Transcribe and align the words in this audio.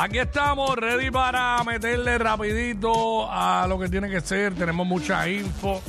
Aquí 0.00 0.18
estamos, 0.20 0.76
ready 0.76 1.10
para 1.10 1.62
meterle 1.64 2.18
rapidito 2.18 3.28
a 3.28 3.66
lo 3.68 3.80
que 3.80 3.88
tiene 3.88 4.08
que 4.08 4.20
ser. 4.20 4.54
Tenemos 4.54 4.86
mucha 4.86 5.28
info 5.28 5.82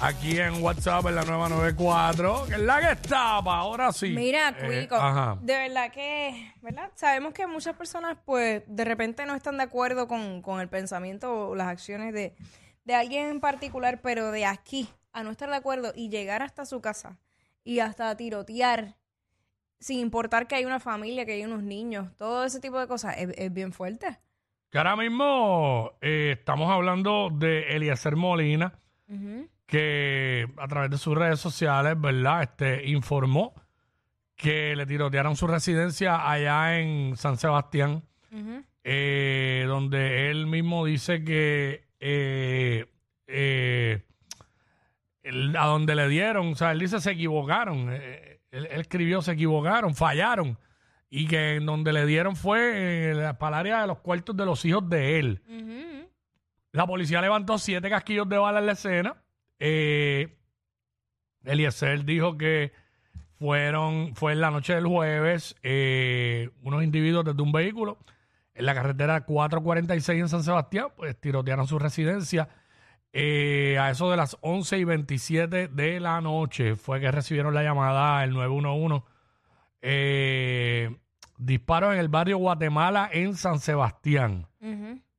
aquí 0.00 0.36
en 0.40 0.60
WhatsApp 0.62 1.06
en 1.06 1.14
la 1.14 1.22
nueva 1.24 1.48
94, 1.48 2.46
que 2.48 2.54
es 2.54 2.60
la 2.60 2.80
que 2.80 2.96
tapa, 3.08 3.58
ahora 3.58 3.92
sí. 3.92 4.08
Mira, 4.08 4.48
Eh, 4.58 4.66
Cuico, 4.66 4.96
ajá. 4.96 5.38
de 5.42 5.54
verdad 5.54 5.92
que, 5.92 6.54
¿verdad? 6.60 6.90
Sabemos 6.96 7.32
que 7.32 7.46
muchas 7.46 7.76
personas, 7.76 8.16
pues, 8.24 8.62
de 8.66 8.84
repente 8.84 9.24
no 9.26 9.36
están 9.36 9.58
de 9.58 9.62
acuerdo 9.62 10.08
con, 10.08 10.42
con 10.42 10.60
el 10.60 10.68
pensamiento 10.68 11.50
o 11.50 11.54
las 11.54 11.68
acciones 11.68 12.12
de, 12.12 12.34
de 12.84 12.94
alguien 12.96 13.28
en 13.28 13.40
particular, 13.40 14.00
pero 14.02 14.32
de 14.32 14.44
aquí 14.44 14.88
a 15.12 15.22
no 15.22 15.30
estar 15.30 15.48
de 15.50 15.56
acuerdo 15.56 15.92
y 15.94 16.08
llegar 16.08 16.42
hasta 16.42 16.66
su 16.66 16.80
casa 16.80 17.18
y 17.62 17.78
hasta 17.78 18.16
tirotear, 18.16 18.96
sin 19.80 19.98
importar 19.98 20.46
que 20.46 20.54
hay 20.54 20.64
una 20.64 20.78
familia, 20.78 21.24
que 21.26 21.32
hay 21.32 21.44
unos 21.44 21.62
niños, 21.62 22.14
todo 22.16 22.44
ese 22.44 22.60
tipo 22.60 22.78
de 22.78 22.86
cosas, 22.86 23.16
es, 23.18 23.30
es 23.36 23.52
bien 23.52 23.72
fuerte. 23.72 24.18
Que 24.70 24.78
ahora 24.78 24.94
mismo 24.94 25.92
eh, 26.00 26.36
estamos 26.38 26.70
hablando 26.70 27.30
de 27.32 27.74
Eliezer 27.74 28.14
Molina, 28.14 28.78
que 29.66 30.46
a 30.56 30.68
través 30.68 30.90
de 30.90 30.98
sus 30.98 31.16
redes 31.16 31.40
sociales, 31.40 32.00
¿verdad? 32.00 32.42
Este 32.42 32.86
informó 32.90 33.54
que 34.36 34.76
le 34.76 34.86
tirotearon 34.86 35.34
su 35.36 35.46
residencia 35.48 36.30
allá 36.30 36.78
en 36.78 37.16
San 37.16 37.36
Sebastián, 37.36 38.02
eh, 38.84 39.64
donde 39.66 40.30
él 40.30 40.46
mismo 40.46 40.84
dice 40.84 41.24
que 41.24 41.84
eh, 41.98 42.86
eh, 43.26 44.02
el- 45.22 45.56
a 45.56 45.66
donde 45.66 45.94
le 45.94 46.08
dieron, 46.08 46.52
o 46.52 46.54
sea, 46.54 46.70
él 46.72 46.78
dice 46.78 47.00
se 47.00 47.10
equivocaron, 47.10 47.90
él, 48.50 48.66
él 48.70 48.80
escribió 48.80 49.22
se 49.22 49.32
equivocaron, 49.32 49.94
fallaron, 49.94 50.58
y 51.08 51.26
que 51.26 51.56
en 51.56 51.66
donde 51.66 51.92
le 51.92 52.06
dieron 52.06 52.36
fue 52.36 53.10
eh, 53.12 53.34
para 53.38 53.56
el 53.56 53.60
área 53.60 53.80
de 53.82 53.86
los 53.88 53.98
cuartos 53.98 54.36
de 54.36 54.46
los 54.46 54.64
hijos 54.64 54.88
de 54.88 55.18
él. 55.18 55.42
Ujú. 55.48 56.08
La 56.72 56.86
policía 56.86 57.20
levantó 57.20 57.58
siete 57.58 57.90
casquillos 57.90 58.28
de 58.28 58.38
bala 58.38 58.60
en 58.60 58.66
la 58.66 58.72
escena. 58.72 59.16
Eh, 59.58 60.38
Eliezer 61.44 62.04
dijo 62.04 62.38
que 62.38 62.72
fueron, 63.38 64.14
fue 64.14 64.32
en 64.32 64.40
la 64.40 64.50
noche 64.50 64.74
del 64.74 64.86
jueves, 64.86 65.56
eh, 65.62 66.50
unos 66.62 66.84
individuos 66.84 67.24
desde 67.24 67.42
un 67.42 67.52
vehículo 67.52 67.98
en 68.54 68.66
la 68.66 68.74
carretera 68.74 69.24
446 69.24 70.20
en 70.20 70.28
San 70.28 70.44
Sebastián, 70.44 70.88
pues 70.96 71.18
tirotearon 71.18 71.66
su 71.66 71.78
residencia. 71.78 72.48
Eh, 73.12 73.76
a 73.78 73.90
eso 73.90 74.10
de 74.10 74.16
las 74.16 74.36
11 74.40 74.78
y 74.78 74.84
27 74.84 75.68
de 75.68 76.00
la 76.00 76.20
noche 76.20 76.76
fue 76.76 77.00
que 77.00 77.10
recibieron 77.10 77.54
la 77.54 77.62
llamada 77.62 78.22
el 78.22 78.32
911. 78.32 79.04
Eh, 79.82 80.96
disparos 81.38 81.94
en 81.94 82.00
el 82.00 82.08
barrio 82.08 82.38
Guatemala 82.38 83.08
en 83.12 83.34
San 83.34 83.58
Sebastián. 83.58 84.46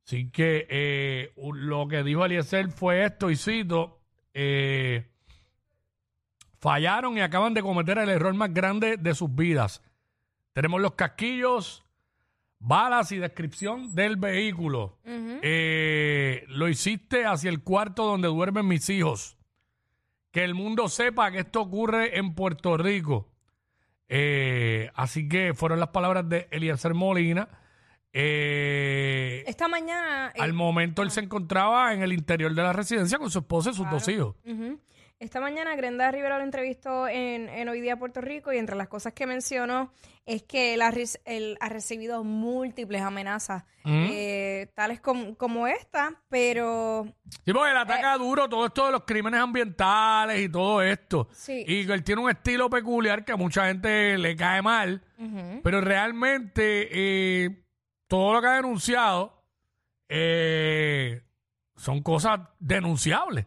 Así 0.04 0.30
que 0.30 0.66
eh, 0.68 1.32
lo 1.36 1.88
que 1.88 2.02
dijo 2.02 2.24
Eliezer 2.24 2.68
fue 2.70 3.04
esto, 3.04 3.30
y 3.30 3.36
cito, 3.36 4.00
eh, 4.34 5.08
fallaron 6.58 7.16
y 7.16 7.20
acaban 7.20 7.54
de 7.54 7.62
cometer 7.62 7.98
el 7.98 8.08
error 8.08 8.34
más 8.34 8.52
grande 8.52 8.96
de 8.96 9.14
sus 9.14 9.34
vidas. 9.34 9.82
Tenemos 10.52 10.80
los 10.80 10.92
casquillos, 10.94 11.81
balas 12.62 13.12
y 13.12 13.18
descripción 13.18 13.94
del 13.94 14.16
vehículo. 14.16 14.98
Ujú. 15.04 15.40
Eh, 15.42 16.44
lo 16.48 16.68
hiciste 16.68 17.26
hacia 17.26 17.50
el 17.50 17.62
cuarto 17.62 18.04
donde 18.04 18.28
duermen 18.28 18.66
mis 18.68 18.88
hijos. 18.88 19.36
Que 20.30 20.44
el 20.44 20.54
mundo 20.54 20.88
sepa 20.88 21.30
que 21.30 21.40
esto 21.40 21.60
ocurre 21.60 22.18
en 22.18 22.34
Puerto 22.34 22.76
Rico. 22.78 23.28
Eh, 24.08 24.90
así 24.94 25.28
que 25.28 25.52
fueron 25.54 25.80
las 25.80 25.88
palabras 25.90 26.28
de 26.28 26.48
Eliezer 26.50 26.94
Molina. 26.94 27.48
Eh, 28.14 29.42
Esta 29.46 29.68
mañana... 29.68 30.32
eh, 30.34 30.40
al 30.40 30.52
momento 30.52 31.02
él 31.02 31.10
se 31.10 31.20
encontraba 31.20 31.92
en 31.94 32.02
el 32.02 32.12
interior 32.12 32.54
de 32.54 32.62
la 32.62 32.72
residencia 32.72 33.18
con 33.18 33.30
su 33.30 33.38
esposa 33.40 33.70
y 33.70 33.74
sus 33.74 33.90
dos 33.90 34.06
hijos. 34.08 34.36
Ujú. 34.44 34.78
Esta 35.22 35.40
mañana 35.40 35.76
Grenda 35.76 36.10
Rivera 36.10 36.36
lo 36.36 36.42
entrevistó 36.42 37.06
en, 37.06 37.48
en 37.48 37.68
Hoy 37.68 37.80
Día 37.80 37.96
Puerto 37.96 38.20
Rico 38.20 38.52
y 38.52 38.58
entre 38.58 38.74
las 38.74 38.88
cosas 38.88 39.12
que 39.12 39.24
mencionó 39.24 39.92
es 40.26 40.42
que 40.42 40.74
él 40.74 40.82
ha, 40.82 40.92
él 41.26 41.56
ha 41.60 41.68
recibido 41.68 42.24
múltiples 42.24 43.02
amenazas, 43.02 43.62
eh, 43.84 44.66
tales 44.74 45.00
com- 45.00 45.36
como 45.36 45.68
esta, 45.68 46.20
pero 46.28 47.06
Sí, 47.44 47.52
porque 47.52 47.70
él 47.70 47.76
ataca 47.76 48.16
duro 48.18 48.48
todo 48.48 48.66
esto 48.66 48.86
de 48.86 48.92
los 48.92 49.04
crímenes 49.04 49.38
ambientales 49.40 50.40
y 50.40 50.48
todo 50.48 50.82
esto. 50.82 51.28
Sí. 51.32 51.64
Y 51.68 51.88
él 51.88 52.02
tiene 52.02 52.20
un 52.20 52.30
estilo 52.30 52.68
peculiar 52.68 53.24
que 53.24 53.30
a 53.30 53.36
mucha 53.36 53.66
gente 53.68 54.18
le 54.18 54.34
cae 54.34 54.60
mal. 54.60 55.02
Pero 55.62 55.80
realmente 55.80 56.88
eh, 56.90 57.64
todo 58.08 58.32
lo 58.32 58.40
que 58.42 58.48
ha 58.48 58.54
denunciado 58.56 59.40
eh, 60.08 61.22
son 61.76 62.02
cosas 62.02 62.40
denunciables. 62.58 63.46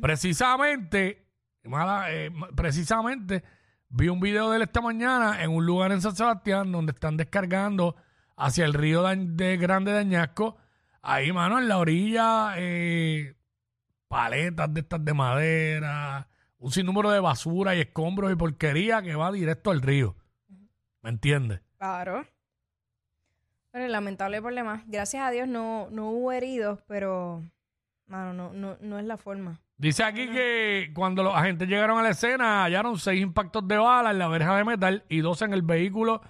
Precisamente, 0.00 1.28
mala, 1.64 2.12
eh, 2.12 2.30
precisamente 2.54 3.44
vi 3.88 4.08
un 4.08 4.20
video 4.20 4.50
de 4.50 4.56
él 4.56 4.62
esta 4.62 4.80
mañana 4.80 5.42
en 5.42 5.50
un 5.50 5.64
lugar 5.64 5.92
en 5.92 6.00
San 6.00 6.16
Sebastián 6.16 6.72
donde 6.72 6.92
están 6.92 7.16
descargando 7.16 7.96
hacia 8.36 8.64
el 8.64 8.74
río 8.74 9.02
de, 9.04 9.16
de 9.16 9.56
Grande 9.56 9.92
de 9.92 9.98
Añasco. 9.98 10.56
Ahí, 11.02 11.32
mano, 11.32 11.58
en 11.58 11.68
la 11.68 11.78
orilla, 11.78 12.54
eh, 12.56 13.36
paletas 14.08 14.72
de 14.74 14.80
estas 14.80 15.04
de 15.04 15.14
madera, 15.14 16.28
un 16.58 16.70
sinnúmero 16.70 17.10
de 17.10 17.20
basura 17.20 17.76
y 17.76 17.80
escombros 17.80 18.32
y 18.32 18.36
porquería 18.36 19.02
que 19.02 19.14
va 19.14 19.30
directo 19.30 19.70
al 19.70 19.82
río. 19.82 20.16
¿Me 21.02 21.10
entiendes? 21.10 21.60
claro. 21.78 22.26
Pero 23.70 23.84
el 23.84 23.92
lamentable 23.92 24.40
problema, 24.40 24.82
gracias 24.86 25.22
a 25.22 25.30
Dios 25.30 25.46
no, 25.46 25.88
no 25.90 26.08
hubo 26.08 26.32
heridos, 26.32 26.80
pero 26.88 27.44
mano, 28.06 28.32
no, 28.32 28.52
no, 28.54 28.78
no 28.80 28.98
es 28.98 29.04
la 29.04 29.18
forma. 29.18 29.60
Dice 29.78 30.04
aquí 30.04 30.28
que 30.28 30.90
cuando 30.94 31.22
los 31.22 31.34
agentes 31.34 31.68
llegaron 31.68 31.98
a 31.98 32.02
la 32.02 32.10
escena 32.10 32.64
hallaron 32.64 32.98
seis 32.98 33.20
impactos 33.20 33.68
de 33.68 33.76
bala 33.76 34.10
en 34.10 34.18
la 34.18 34.28
verja 34.28 34.56
de 34.56 34.64
metal 34.64 35.04
y 35.10 35.20
dos 35.20 35.42
en 35.42 35.52
el 35.52 35.60
vehículo 35.60 36.22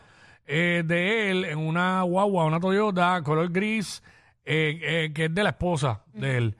eh, 0.47 0.83
de 0.85 1.31
él, 1.31 1.45
en 1.45 1.59
una 1.59 2.03
guagua, 2.03 2.45
una 2.45 2.59
Toyota 2.59 3.23
color 3.23 3.51
gris, 3.51 4.03
eh, 4.45 4.81
eh, 4.83 5.13
que 5.15 5.27
es 5.27 5.35
de 5.35 5.43
la 5.45 5.51
esposa 5.51 6.03
de 6.13 6.37
él. 6.39 6.57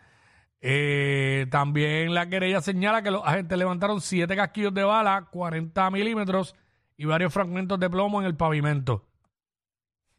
También 1.51 2.15
la 2.15 2.29
querella 2.29 2.61
señala 2.61 3.03
que 3.03 3.11
los 3.11 3.25
agentes 3.25 3.59
levantaron 3.59 4.01
siete 4.01 4.37
casquillos 4.37 4.75
de 4.75 4.85
bala, 4.85 5.29
40 5.31 5.91
milímetros 5.91 6.55
y 6.97 7.05
varios 7.05 7.33
fragmentos 7.33 7.79
de 7.81 7.91
plomo 7.91 8.21
en 8.21 8.27
el 8.27 8.37
pavimento. 8.37 9.05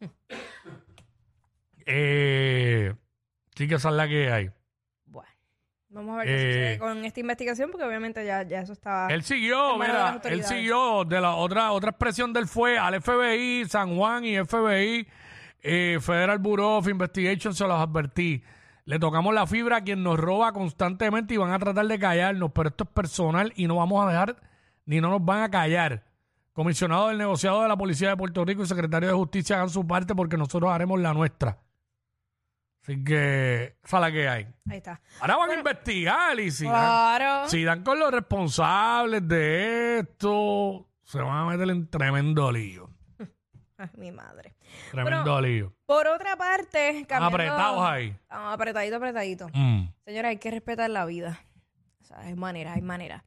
sí 3.54 3.68
que 3.68 3.74
esa 3.74 3.88
es 3.88 3.94
la 3.94 4.08
que 4.08 4.30
hay. 4.30 4.50
Vamos 5.90 6.14
a 6.14 6.18
ver 6.18 6.26
qué 6.26 6.34
Eh, 6.34 6.52
sucede 6.52 6.78
con 6.78 7.04
esta 7.04 7.20
investigación 7.20 7.70
porque 7.70 7.86
obviamente 7.86 8.24
ya, 8.24 8.42
ya 8.42 8.60
eso 8.60 8.72
estaba... 8.74 9.08
Él 9.08 9.22
siguió, 9.22 9.72
en 9.72 9.78
manos 9.78 9.86
de 9.86 9.92
las 9.92 10.02
mira, 10.02 10.08
él 10.08 10.14
autoridades. 10.14 10.48
siguió 10.48 11.04
de 11.04 11.20
la 11.20 11.34
otra 11.34 11.72
otra 11.72 11.90
expresión 11.90 12.32
del 12.32 12.46
fue 12.46 12.78
al 12.78 13.00
FBI, 13.00 13.64
San 13.68 13.96
Juan 13.96 14.24
y 14.24 14.36
FBI, 14.36 15.08
eh, 15.62 15.98
Federal 16.00 16.38
Bureau 16.38 16.78
of 16.78 16.88
Investigation, 16.88 17.54
se 17.54 17.66
los 17.66 17.80
advertí. 17.80 18.42
Le 18.84 18.98
tocamos 18.98 19.34
la 19.34 19.46
fibra 19.46 19.78
a 19.78 19.80
quien 19.82 20.02
nos 20.02 20.18
roba 20.18 20.52
constantemente 20.52 21.34
y 21.34 21.36
van 21.36 21.52
a 21.52 21.58
tratar 21.58 21.86
de 21.86 21.98
callarnos, 21.98 22.52
pero 22.54 22.68
esto 22.68 22.84
es 22.84 22.90
personal 22.90 23.52
y 23.56 23.66
no 23.66 23.76
vamos 23.76 24.04
a 24.04 24.08
dejar 24.10 24.36
ni 24.86 25.00
no 25.00 25.10
nos 25.10 25.24
van 25.24 25.42
a 25.42 25.50
callar. 25.50 26.04
Comisionado 26.54 27.08
del 27.08 27.18
negociado 27.18 27.62
de 27.62 27.68
la 27.68 27.76
Policía 27.76 28.08
de 28.08 28.16
Puerto 28.16 28.44
Rico 28.44 28.62
y 28.62 28.66
secretario 28.66 29.08
de 29.08 29.14
Justicia 29.14 29.56
hagan 29.56 29.68
su 29.68 29.86
parte 29.86 30.14
porque 30.14 30.36
nosotros 30.36 30.70
haremos 30.72 30.98
la 30.98 31.12
nuestra. 31.12 31.58
Así 32.88 33.04
que, 33.04 33.76
esa 33.84 33.96
es 33.98 34.00
la 34.00 34.10
que 34.10 34.28
hay. 34.30 34.46
Ahí 34.70 34.78
está. 34.78 34.98
Ahora 35.20 35.36
van 35.36 35.50
a 35.50 35.54
investigar 35.56 36.40
y 36.40 36.50
si 36.50 36.64
dan- 36.64 36.72
Claro. 36.72 37.46
si 37.50 37.62
dan 37.62 37.82
con 37.82 37.98
los 37.98 38.10
responsables 38.10 39.28
de 39.28 39.98
esto, 39.98 40.88
se 41.04 41.18
van 41.20 41.36
a 41.36 41.44
meter 41.44 41.68
en 41.68 41.86
tremendo 41.90 42.50
lío. 42.50 42.88
Ay, 43.76 43.90
mi 43.98 44.10
madre. 44.10 44.54
Tremendo 44.90 45.22
Bueno, 45.22 45.40
lío. 45.42 45.74
Por 45.84 46.06
otra 46.08 46.34
parte, 46.36 47.04
cambiando... 47.06 47.26
Apretados 47.26 47.86
ahí. 47.90 48.08
Estamos 48.22 48.54
apretadito, 48.54 48.96
apretadito. 48.96 49.48
Mm. 49.52 49.88
Señora, 50.06 50.28
hay 50.30 50.38
que 50.38 50.50
respetar 50.50 50.88
la 50.88 51.04
vida. 51.04 51.38
O 52.00 52.04
sea, 52.06 52.20
hay 52.20 52.34
manera, 52.36 52.72
hay 52.72 52.80
manera. 52.80 53.22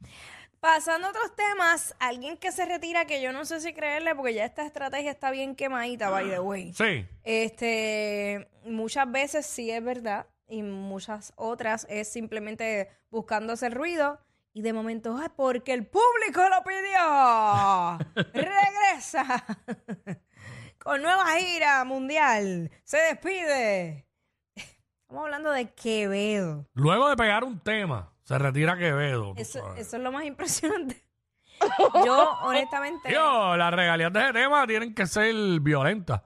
Pasando 0.61 1.07
a 1.07 1.09
otros 1.09 1.35
temas, 1.35 1.95
alguien 1.97 2.37
que 2.37 2.51
se 2.51 2.65
retira, 2.65 3.05
que 3.05 3.19
yo 3.19 3.33
no 3.33 3.45
sé 3.45 3.59
si 3.61 3.73
creerle, 3.73 4.13
porque 4.13 4.35
ya 4.35 4.45
esta 4.45 4.63
estrategia 4.63 5.09
está 5.09 5.31
bien 5.31 5.55
quemadita, 5.55 6.11
by 6.11 6.29
the 6.29 6.39
way. 6.39 6.71
Sí. 6.73 7.03
Este, 7.23 8.47
muchas 8.65 9.11
veces 9.11 9.47
sí 9.47 9.71
es 9.71 9.83
verdad, 9.83 10.27
y 10.47 10.61
muchas 10.61 11.33
otras 11.35 11.87
es 11.89 12.13
simplemente 12.13 12.91
buscando 13.09 13.53
hacer 13.53 13.73
ruido, 13.73 14.19
y 14.53 14.61
de 14.61 14.71
momento, 14.71 15.17
ay, 15.19 15.29
porque 15.35 15.73
el 15.73 15.87
público 15.87 16.47
lo 16.47 16.63
pidió. 16.63 17.97
regresa 18.31 19.43
con 20.77 21.01
nueva 21.01 21.25
gira 21.37 21.83
mundial. 21.85 22.69
Se 22.83 22.97
despide. 22.97 24.05
Estamos 24.55 25.23
hablando 25.25 25.49
de 25.49 25.73
Quevedo. 25.73 26.67
Luego 26.73 27.09
de 27.09 27.15
pegar 27.15 27.43
un 27.43 27.59
tema, 27.59 28.13
se 28.31 28.39
retira 28.39 28.77
Quevedo. 28.77 29.33
tú 29.35 29.41
Eso, 29.41 29.59
sabes. 29.59 29.87
eso 29.87 29.97
es 29.97 30.03
lo 30.03 30.11
más 30.11 30.25
impresionante. 30.25 31.03
Yo, 32.05 32.29
honestamente. 32.43 33.09
Tío, 33.09 33.55
las 33.57 33.73
regalías 33.73 34.11
de 34.11 34.19
ese 34.21 34.33
tema 34.33 34.65
tienen 34.65 34.93
que 34.95 35.05
ser 35.05 35.33
violentas. 35.59 36.21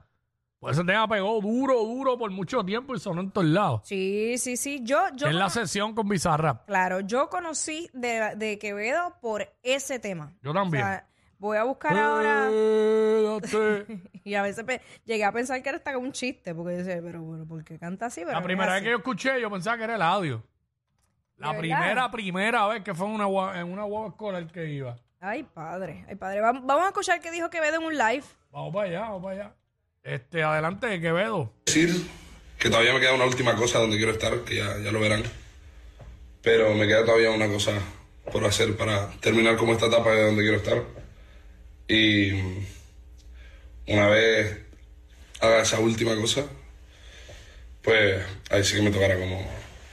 Pues 0.58 0.76
ese 0.78 0.86
tema 0.86 1.06
pegó 1.06 1.38
duro, 1.42 1.80
duro 1.84 2.16
por 2.16 2.30
mucho 2.30 2.64
tiempo 2.64 2.94
y 2.94 2.98
sonó 2.98 3.20
en 3.20 3.30
todos 3.30 3.46
lados. 3.46 3.82
Sí, 3.84 4.38
sí, 4.38 4.56
sí. 4.56 4.80
Yo, 4.82 4.98
yo. 5.14 5.26
en 5.26 5.34
la 5.38 5.44
cono- 5.44 5.50
sesión 5.50 5.94
con 5.94 6.08
Bizarrap. 6.08 6.66
Claro, 6.66 7.00
yo 7.00 7.28
conocí 7.28 7.90
de, 7.92 8.34
de 8.36 8.58
Quevedo 8.58 9.14
por 9.20 9.46
ese 9.62 9.98
tema. 9.98 10.32
Yo 10.42 10.52
O 10.52 10.54
también. 10.54 10.82
sea, 10.82 11.06
voy 11.38 11.58
a 11.58 11.64
buscar 11.64 11.96
ahora. 11.98 12.48
Quédate. 12.50 13.86
Y 14.24 14.34
a 14.34 14.42
veces 14.42 14.64
pe- 14.64 14.80
llegué 15.04 15.24
a 15.24 15.30
pensar 15.30 15.62
que 15.62 15.68
era 15.68 15.78
hasta 15.78 15.96
un 15.96 16.10
chiste, 16.10 16.52
porque 16.52 16.72
yo 16.72 16.78
decía, 16.84 17.00
pero 17.00 17.22
bueno, 17.22 17.46
¿por 17.46 17.62
qué 17.62 17.78
canta 17.78 18.06
así? 18.06 18.22
Pero 18.22 18.32
La 18.32 18.40
no 18.40 18.44
primera 18.46 18.70
es 18.70 18.72
vez 18.72 18.76
así. 18.80 18.84
que 18.86 18.90
yo 18.90 18.96
escuché, 18.96 19.40
yo 19.40 19.50
pensaba 19.50 19.76
que 19.76 19.84
era 19.84 19.94
el 19.94 20.02
audio. 20.02 20.42
La 21.38 21.52
¿De 21.52 21.58
primera, 21.58 21.84
verdad? 21.86 22.10
primera 22.10 22.66
vez 22.68 22.82
que 22.82 22.94
fue 22.94 23.06
en 23.06 23.20
una, 23.20 23.60
en 23.60 23.70
una 23.72 23.82
guagua 23.84 24.08
escolar 24.08 24.46
que 24.50 24.66
iba. 24.70 24.96
Ay, 25.20 25.42
padre, 25.42 26.04
ay, 26.08 26.14
padre. 26.16 26.40
Vam- 26.40 26.62
Vamos 26.64 26.84
a 26.84 26.88
escuchar 26.88 27.20
qué 27.20 27.30
dijo 27.30 27.50
Quevedo 27.50 27.76
en 27.76 27.82
un 27.84 27.96
live. 27.96 28.24
Vamos 28.50 28.72
para 28.74 28.88
allá, 28.88 29.00
vamos 29.00 29.22
para 29.22 29.34
allá. 29.34 29.54
Este, 30.02 30.42
adelante, 30.42 31.00
Quevedo. 31.00 31.52
decir 31.66 31.90
que 32.58 32.70
todavía 32.70 32.94
me 32.94 33.00
queda 33.00 33.12
una 33.14 33.24
última 33.26 33.54
cosa 33.56 33.78
donde 33.80 33.96
quiero 33.96 34.12
estar, 34.12 34.40
que 34.44 34.56
ya, 34.56 34.78
ya 34.78 34.92
lo 34.92 35.00
verán. 35.00 35.22
Pero 36.42 36.74
me 36.74 36.86
queda 36.86 37.04
todavía 37.04 37.30
una 37.30 37.48
cosa 37.48 37.72
por 38.32 38.44
hacer 38.44 38.76
para 38.76 39.10
terminar 39.20 39.56
como 39.56 39.72
esta 39.72 39.86
etapa 39.86 40.10
de 40.12 40.26
donde 40.26 40.42
quiero 40.42 40.56
estar. 40.58 40.82
Y 41.88 42.32
mm, 42.32 42.66
una 43.88 44.06
vez 44.08 44.60
haga 45.40 45.60
esa 45.62 45.80
última 45.80 46.14
cosa, 46.16 46.44
pues 47.82 48.24
ahí 48.50 48.64
sí 48.64 48.76
que 48.76 48.82
me 48.82 48.90
tocará 48.90 49.18
como 49.18 49.44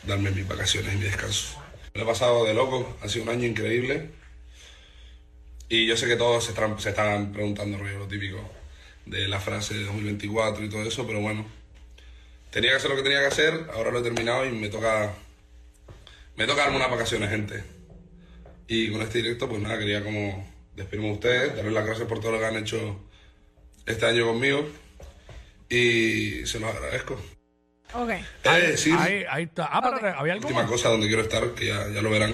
darme 0.05 0.31
mis 0.31 0.47
vacaciones 0.47 0.93
y 0.93 0.97
mi 0.97 1.03
descanso. 1.03 1.61
Me 1.93 2.01
lo 2.01 2.05
he 2.05 2.07
pasado 2.07 2.45
de 2.45 2.53
loco, 2.53 2.97
ha 3.01 3.07
sido 3.07 3.23
un 3.23 3.29
año 3.29 3.45
increíble. 3.47 4.09
Y 5.69 5.87
yo 5.87 5.97
sé 5.97 6.07
que 6.07 6.15
todos 6.15 6.43
se 6.43 6.51
están, 6.51 6.79
se 6.79 6.89
están 6.89 7.31
preguntando 7.31 7.77
rollo, 7.77 7.99
lo 7.99 8.07
típico 8.07 8.39
de 9.05 9.27
la 9.27 9.39
frase 9.39 9.73
de 9.75 9.83
2024 9.85 10.63
y 10.63 10.69
todo 10.69 10.83
eso, 10.83 11.05
pero 11.05 11.19
bueno, 11.19 11.45
tenía 12.51 12.71
que 12.71 12.77
hacer 12.77 12.89
lo 12.89 12.95
que 12.95 13.03
tenía 13.03 13.19
que 13.19 13.27
hacer, 13.27 13.69
ahora 13.73 13.91
lo 13.91 13.99
he 13.99 14.03
terminado 14.03 14.45
y 14.45 14.51
me 14.51 14.69
toca, 14.69 15.13
me 16.35 16.45
toca 16.45 16.63
darme 16.63 16.77
unas 16.77 16.91
vacaciones, 16.91 17.29
gente. 17.29 17.63
Y 18.67 18.91
con 18.91 19.01
este 19.01 19.19
directo, 19.19 19.49
pues 19.49 19.61
nada, 19.61 19.77
quería 19.77 20.03
como 20.03 20.47
despedirme 20.75 21.07
de 21.07 21.13
ustedes, 21.13 21.55
darles 21.55 21.73
las 21.73 21.85
gracias 21.85 22.07
por 22.07 22.19
todo 22.19 22.31
lo 22.31 22.39
que 22.39 22.45
han 22.45 22.57
hecho 22.57 22.99
este 23.85 24.05
año 24.05 24.27
conmigo 24.27 24.65
y 25.69 26.45
se 26.45 26.59
los 26.59 26.73
agradezco. 26.73 27.19
Ok. 27.95 28.09
De 28.43 28.67
decir, 28.67 28.95
Ahí, 28.97 29.23
ahí 29.29 29.43
está. 29.43 29.65
Ah, 29.71 29.81
pero 29.81 30.17
había 30.19 30.33
algo 30.33 30.45
última 30.47 30.61
más. 30.63 30.71
cosa 30.71 30.89
donde 30.89 31.07
quiero 31.07 31.21
estar, 31.21 31.53
que 31.53 31.67
ya, 31.67 31.87
ya 31.89 32.01
lo 32.01 32.09
verán. 32.09 32.33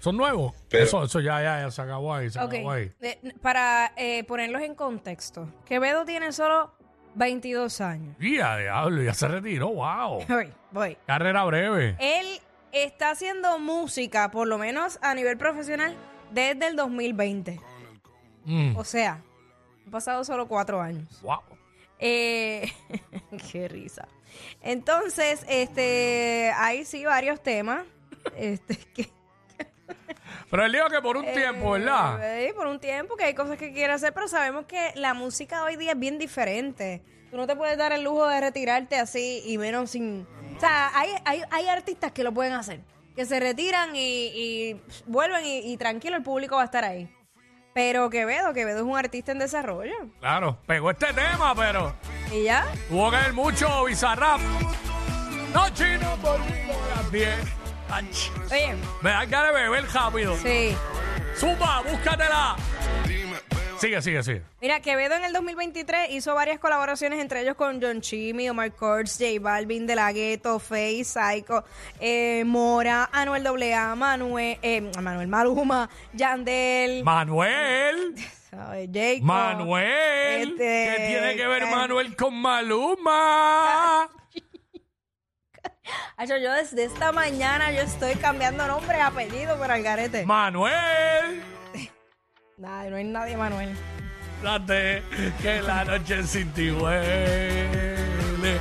¿Son 0.00 0.16
nuevos? 0.16 0.54
Pero- 0.68 0.84
eso, 0.84 1.04
eso 1.04 1.20
ya, 1.20 1.42
ya, 1.42 1.60
ya 1.62 1.70
se 1.70 1.82
acabó 1.82 2.14
ahí, 2.14 2.30
se 2.30 2.38
Ok. 2.40 2.54
acabó 2.54 2.70
ahí. 2.72 2.90
De- 3.00 3.18
para 3.42 3.92
eh, 3.96 4.24
ponerlos 4.24 4.62
en 4.62 4.74
contexto, 4.74 5.48
Quevedo 5.66 6.04
tiene 6.04 6.32
solo 6.32 6.72
22 7.16 7.80
años. 7.80 8.16
Ya, 8.20 8.56
diablo, 8.56 9.02
ya 9.02 9.12
se 9.14 9.28
retiró, 9.28 9.68
wow. 9.68 10.24
Voy, 10.28 10.52
voy. 10.70 10.96
Carrera 11.06 11.44
breve. 11.44 11.96
Él 11.98 12.40
está 12.72 13.10
haciendo 13.10 13.58
música, 13.58 14.30
por 14.30 14.46
lo 14.48 14.56
menos 14.58 14.98
a 15.02 15.12
nivel 15.14 15.36
profesional, 15.36 15.94
desde 16.30 16.68
el 16.68 16.76
2020. 16.76 17.60
Mm, 18.44 18.76
O 18.76 18.84
sea, 18.84 19.20
han 19.84 19.90
pasado 19.90 20.24
solo 20.24 20.46
cuatro 20.48 20.80
años. 20.80 21.20
wow. 21.22 21.40
Eh, 22.00 22.72
qué 23.52 23.68
risa. 23.68 24.08
Entonces, 24.62 25.44
este, 25.48 26.52
hay 26.56 26.84
sí 26.84 27.04
varios 27.04 27.42
temas. 27.42 27.84
Este, 28.36 28.76
que, 28.94 29.10
Pero 30.50 30.64
él 30.64 30.72
dijo 30.72 30.88
que 30.88 31.00
por 31.00 31.16
un 31.16 31.24
tiempo, 31.26 31.72
¿verdad? 31.72 32.42
eh, 32.42 32.52
por 32.54 32.66
un 32.66 32.80
tiempo 32.80 33.16
que 33.16 33.24
hay 33.24 33.34
cosas 33.34 33.56
que 33.58 33.72
quiere 33.72 33.92
hacer, 33.92 34.12
pero 34.12 34.28
sabemos 34.28 34.64
que 34.66 34.92
la 34.94 35.14
música 35.14 35.62
hoy 35.64 35.76
día 35.76 35.92
es 35.92 35.98
bien 35.98 36.18
diferente. 36.18 37.02
Tú 37.30 37.36
no 37.36 37.46
te 37.46 37.54
puedes 37.54 37.78
dar 37.78 37.92
el 37.92 38.02
lujo 38.02 38.26
de 38.26 38.40
retirarte 38.40 38.96
así 38.96 39.42
y 39.46 39.56
menos 39.58 39.90
sin... 39.90 40.26
O 40.56 40.60
sea, 40.60 40.90
hay, 40.98 41.10
hay, 41.24 41.42
hay 41.50 41.68
artistas 41.68 42.10
que 42.12 42.24
lo 42.24 42.32
pueden 42.32 42.54
hacer, 42.54 42.80
que 43.14 43.24
se 43.24 43.38
retiran 43.38 43.94
y, 43.94 44.26
y 44.34 44.80
vuelven 45.06 45.44
y, 45.46 45.72
y 45.72 45.76
tranquilo, 45.76 46.16
el 46.16 46.22
público 46.24 46.56
va 46.56 46.62
a 46.62 46.64
estar 46.64 46.84
ahí. 46.84 47.08
Pero 47.72 48.10
Quevedo, 48.10 48.52
Quevedo 48.52 48.78
es 48.78 48.84
un 48.84 48.96
artista 48.98 49.32
en 49.32 49.38
desarrollo. 49.38 49.94
Claro, 50.20 50.58
pegó 50.66 50.90
este 50.90 51.12
tema, 51.12 51.54
pero 51.54 51.94
Y 52.32 52.44
ya, 52.44 52.66
tuvo 52.88 53.10
que 53.10 53.16
ver 53.16 53.32
mucho 53.32 53.84
Bizarrap. 53.84 54.40
No, 55.54 55.68
chino, 55.70 56.16
por 56.22 56.38
mí, 56.40 56.52
a 56.92 56.96
las 56.96 57.12
10. 57.12 57.28
Ach, 57.90 58.52
oye, 58.52 58.74
Me 59.02 59.10
dan 59.10 59.30
ganas 59.30 59.54
de 59.54 59.60
beber 59.62 59.84
rápido. 59.92 60.36
sí. 60.36 60.76
Zumba, 61.36 61.80
búscatela. 61.82 62.56
Sigue, 63.80 64.02
sigue, 64.02 64.22
sigue. 64.22 64.42
Mira, 64.60 64.80
Quevedo 64.80 65.14
en 65.14 65.24
el 65.24 65.32
2023 65.32 66.10
hizo 66.10 66.34
varias 66.34 66.58
colaboraciones, 66.58 67.18
entre 67.18 67.40
ellos 67.40 67.56
con 67.56 67.80
John 67.80 68.02
Chimmy, 68.02 68.50
Omar 68.50 68.72
Kurtz, 68.72 69.16
J 69.18 69.40
Balvin, 69.40 69.86
De 69.86 69.94
La 69.96 70.12
Ghetto, 70.12 70.58
Faye, 70.58 71.02
Psycho, 71.02 71.64
eh, 71.98 72.44
Mora, 72.44 73.08
Anuel 73.10 73.46
AA, 73.46 73.94
Manuel, 73.96 74.58
eh, 74.60 74.82
Manuel 75.00 75.28
Maluma, 75.28 75.88
Yandel, 76.12 77.02
Manuel. 77.04 78.14
Jacob. 78.50 79.22
Manuel. 79.22 80.50
Este, 80.50 80.56
¿Qué 80.96 81.04
tiene 81.08 81.36
que 81.36 81.46
ver 81.46 81.62
Car- 81.62 81.74
Manuel 81.74 82.16
con 82.16 82.34
Maluma? 82.34 84.10
Yo 86.28 86.52
desde 86.52 86.84
esta 86.84 87.12
mañana 87.12 87.72
yo 87.72 87.80
estoy 87.80 88.14
cambiando 88.16 88.66
nombre 88.66 88.98
y 88.98 89.00
apellido 89.00 89.56
por 89.56 89.70
Algarete. 89.70 90.26
Manuel. 90.26 91.42
Nada, 92.60 92.90
no 92.90 92.96
hay 92.96 93.04
nadie 93.04 93.36
Manuel. 93.38 93.74
Date 94.42 95.02
que 95.40 95.62
la 95.62 95.82
noche 95.82 96.22
sin 96.24 96.50
ti 96.52 96.70
huele. 96.70 98.58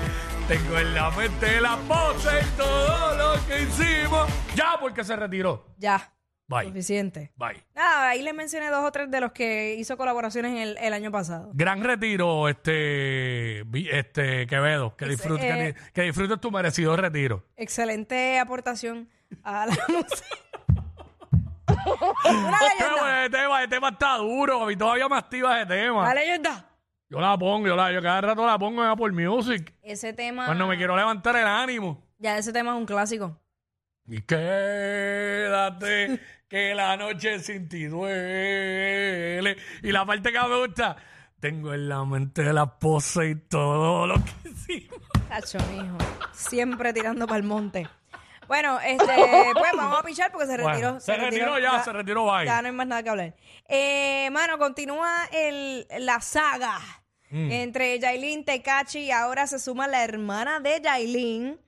Tengo 0.48 0.80
en 0.80 0.96
la 0.96 1.12
mente 1.12 1.60
la 1.60 1.76
pose 1.88 2.30
y 2.42 2.58
todo 2.58 3.18
lo 3.18 3.46
que 3.46 3.62
hicimos. 3.64 4.30
Ya, 4.56 4.78
porque 4.80 5.04
se 5.04 5.18
retiró. 5.18 5.66
Ya, 5.78 6.14
Bye. 6.48 6.68
suficiente. 6.68 7.34
Bye. 7.36 7.62
Nada, 7.76 8.08
ahí 8.10 8.22
les 8.22 8.34
mencioné 8.34 8.70
dos 8.70 8.86
o 8.86 8.92
tres 8.94 9.12
de 9.12 9.20
los 9.20 9.34
que 9.34 9.76
hizo 9.76 9.98
colaboraciones 9.98 10.52
en 10.54 10.58
el, 10.60 10.78
el 10.78 10.94
año 10.94 11.12
pasado. 11.12 11.52
Gran 11.54 11.84
retiro, 11.84 12.48
este, 12.48 13.60
este 13.92 14.48
Quevedo. 14.48 14.96
Que, 14.96 15.08
disfrutes, 15.08 15.44
eh, 15.44 15.76
que 15.94 16.04
disfrutes 16.04 16.40
tu 16.40 16.52
merecido 16.52 16.96
retiro. 16.96 17.44
Excelente 17.58 18.40
aportación 18.40 19.10
a 19.44 19.66
la 19.66 19.74
música. 19.90 20.26
Una 22.26 22.60
leyenda. 22.60 23.26
el 23.26 23.32
tema, 23.32 23.64
el 23.64 23.70
tema 23.70 23.90
está 23.90 24.18
duro. 24.18 24.64
A 24.64 24.68
mí 24.68 24.76
todavía 24.76 25.08
me 25.08 25.16
activa 25.18 25.58
ese 25.58 25.68
tema. 25.68 26.08
La 26.08 26.14
leyenda. 26.14 26.66
Yo 27.10 27.20
la 27.20 27.38
pongo, 27.38 27.68
yo, 27.68 27.76
la, 27.76 27.92
yo 27.92 28.02
cada 28.02 28.22
rato 28.22 28.46
la 28.46 28.60
pongo 28.60 28.84
en 28.84 28.90
Apple 28.92 29.12
Music. 29.12 29.74
Ese 29.82 30.14
tema. 30.14 30.46
Cuando 30.46 30.68
me 30.68 30.78
quiero 30.78 30.96
levantar 30.96 31.36
el 31.36 31.48
ánimo. 31.48 32.04
Ya 32.20 32.38
ese 32.38 32.54
tema 32.54 32.72
es 32.72 32.78
un 32.78 32.86
clásico. 32.86 33.40
Y 34.08 34.22
quédate, 34.22 36.20
que 36.48 36.76
la 36.76 36.98
noche 36.98 37.40
sin 37.40 37.68
ti 37.70 37.86
duele. 37.86 39.58
Y 39.82 39.92
la 39.92 40.06
parte 40.06 40.32
que 40.32 40.40
me 40.40 40.66
gusta, 40.66 40.98
tengo 41.40 41.74
en 41.74 41.90
la 41.90 42.04
mente 42.06 42.52
la 42.54 42.78
pose 42.78 43.30
y 43.30 43.36
todo 43.36 44.06
lo 44.06 44.16
que 44.16 44.50
hicimos. 44.50 45.00
Cacho, 45.30 45.58
mijo. 45.72 45.98
Siempre 46.34 46.92
tirando 46.94 47.26
para 47.28 47.38
el 47.38 47.44
monte. 47.44 47.88
Bueno, 48.50 48.78
este, 48.86 49.06
pues 49.54 49.72
vamos 49.78 50.00
a 50.00 50.04
pichar 50.04 50.30
porque 50.32 50.48
se 50.48 50.58
Bueno, 50.58 50.70
retiró. 50.70 51.00
se 51.00 51.16
retiró 51.16 51.60
ya, 51.60 51.82
se 51.82 51.94
retiró, 51.94 52.26
bye. 52.26 52.46
Ya 52.46 52.62
no 52.62 52.68
hay 52.68 52.74
más 52.74 52.88
nada 52.88 53.02
que 53.04 53.10
hablar. 53.10 53.34
Eh, 53.70 54.28
mano, 54.32 54.58
continúa 54.58 55.10
el, 55.32 55.88
la 56.00 56.20
saga 56.20 56.78
Mm. 57.32 57.52
entre 57.52 58.00
Yailin, 58.00 58.44
Tecachi 58.44 59.02
y 59.02 59.12
ahora 59.12 59.46
se 59.46 59.60
suma 59.60 59.88
la 59.88 60.04
hermana 60.04 60.60
de 60.60 60.82
Yailin 60.82 61.60